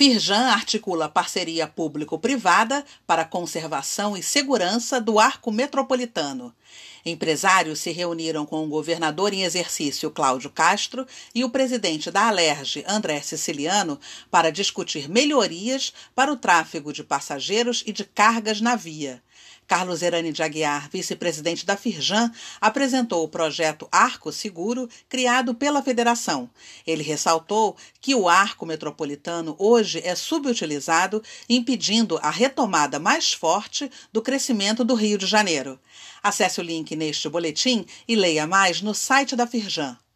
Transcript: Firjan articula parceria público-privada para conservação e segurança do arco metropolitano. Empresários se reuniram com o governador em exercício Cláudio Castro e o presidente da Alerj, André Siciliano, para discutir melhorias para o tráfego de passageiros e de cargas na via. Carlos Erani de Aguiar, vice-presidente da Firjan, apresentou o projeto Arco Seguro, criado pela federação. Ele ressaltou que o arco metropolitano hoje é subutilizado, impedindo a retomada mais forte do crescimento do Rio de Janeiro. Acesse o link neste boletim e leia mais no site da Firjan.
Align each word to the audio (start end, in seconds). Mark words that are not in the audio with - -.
Firjan 0.00 0.46
articula 0.46 1.10
parceria 1.10 1.66
público-privada 1.66 2.86
para 3.06 3.22
conservação 3.22 4.16
e 4.16 4.22
segurança 4.22 4.98
do 4.98 5.18
arco 5.18 5.52
metropolitano. 5.52 6.54
Empresários 7.04 7.80
se 7.80 7.90
reuniram 7.90 8.46
com 8.46 8.64
o 8.64 8.68
governador 8.68 9.34
em 9.34 9.42
exercício 9.42 10.10
Cláudio 10.10 10.48
Castro 10.48 11.06
e 11.34 11.44
o 11.44 11.50
presidente 11.50 12.10
da 12.10 12.28
Alerj, 12.28 12.82
André 12.88 13.20
Siciliano, 13.20 14.00
para 14.30 14.50
discutir 14.50 15.06
melhorias 15.06 15.92
para 16.14 16.32
o 16.32 16.36
tráfego 16.36 16.94
de 16.94 17.04
passageiros 17.04 17.84
e 17.86 17.92
de 17.92 18.04
cargas 18.04 18.58
na 18.58 18.76
via. 18.76 19.22
Carlos 19.70 20.02
Erani 20.02 20.32
de 20.32 20.42
Aguiar, 20.42 20.90
vice-presidente 20.90 21.64
da 21.64 21.76
Firjan, 21.76 22.32
apresentou 22.60 23.22
o 23.22 23.28
projeto 23.28 23.88
Arco 23.92 24.32
Seguro, 24.32 24.88
criado 25.08 25.54
pela 25.54 25.80
federação. 25.80 26.50
Ele 26.84 27.04
ressaltou 27.04 27.76
que 28.00 28.12
o 28.12 28.28
arco 28.28 28.66
metropolitano 28.66 29.54
hoje 29.60 30.02
é 30.04 30.16
subutilizado, 30.16 31.22
impedindo 31.48 32.18
a 32.20 32.30
retomada 32.30 32.98
mais 32.98 33.32
forte 33.32 33.88
do 34.12 34.20
crescimento 34.20 34.84
do 34.84 34.94
Rio 34.94 35.16
de 35.16 35.26
Janeiro. 35.26 35.78
Acesse 36.20 36.60
o 36.60 36.64
link 36.64 36.96
neste 36.96 37.28
boletim 37.28 37.86
e 38.08 38.16
leia 38.16 38.48
mais 38.48 38.82
no 38.82 38.92
site 38.92 39.36
da 39.36 39.46
Firjan. 39.46 39.96